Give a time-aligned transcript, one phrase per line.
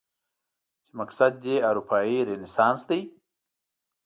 [0.83, 3.01] چې مقصد دې اروپايي رنسانس دی؟